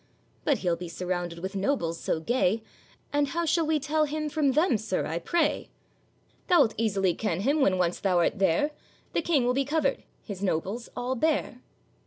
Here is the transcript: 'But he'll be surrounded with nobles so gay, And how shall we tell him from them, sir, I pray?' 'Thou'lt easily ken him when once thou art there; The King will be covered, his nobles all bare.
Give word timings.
'But 0.45 0.57
he'll 0.65 0.75
be 0.75 0.89
surrounded 0.89 1.37
with 1.37 1.55
nobles 1.55 1.99
so 1.99 2.19
gay, 2.19 2.63
And 3.13 3.27
how 3.27 3.45
shall 3.45 3.67
we 3.67 3.79
tell 3.79 4.05
him 4.05 4.29
from 4.29 4.53
them, 4.53 4.79
sir, 4.79 5.05
I 5.05 5.19
pray?' 5.19 5.69
'Thou'lt 6.47 6.73
easily 6.75 7.13
ken 7.13 7.41
him 7.41 7.61
when 7.61 7.77
once 7.77 7.99
thou 7.99 8.17
art 8.17 8.39
there; 8.39 8.71
The 9.13 9.21
King 9.21 9.45
will 9.45 9.53
be 9.53 9.63
covered, 9.63 10.01
his 10.23 10.41
nobles 10.41 10.89
all 10.97 11.13
bare. 11.13 11.61